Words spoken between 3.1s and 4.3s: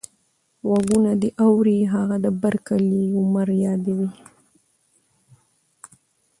عمر يادوې.